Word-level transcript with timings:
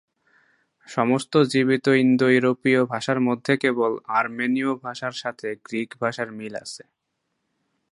সমস্ত 0.87 1.33
জীবিত 1.51 1.85
ইন্দো-ইউরোপীয় 2.01 2.81
ভাষার 2.85 3.19
মধ্যে 3.19 3.53
কেবল 3.57 3.91
আরমেনীয় 4.11 4.71
ভাষার 4.83 5.13
সাথে 5.13 5.47
গ্রিক 5.65 5.89
ভাষার 6.01 6.29
মিল 6.31 6.53
আছে। 6.63 6.83